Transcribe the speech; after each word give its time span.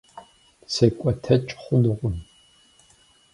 Секӏуэтэкӏ 0.73 1.53
хъунукъым. 1.61 2.17